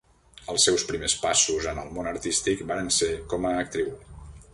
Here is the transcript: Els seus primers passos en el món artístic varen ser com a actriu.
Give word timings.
Els 0.51 0.63
seus 0.67 0.85
primers 0.91 1.15
passos 1.25 1.67
en 1.71 1.81
el 1.81 1.91
món 1.97 2.09
artístic 2.13 2.65
varen 2.73 2.89
ser 3.01 3.11
com 3.35 3.47
a 3.51 3.53
actriu. 3.67 3.93